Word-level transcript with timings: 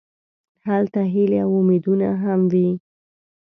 هلته 0.67 1.01
هیلې 1.13 1.37
او 1.45 1.51
امیدونه 1.61 2.07
هم 2.23 2.41
وي. 2.51 2.69